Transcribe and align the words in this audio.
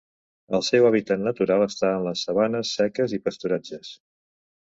El 0.59 0.63
seu 0.67 0.85
hàbitat 0.87 1.19
natural 1.25 1.65
està 1.65 1.91
en 1.97 2.05
les 2.07 2.23
sabanes 2.29 2.71
seques 2.79 3.15
i 3.19 3.21
pasturatges. 3.27 3.93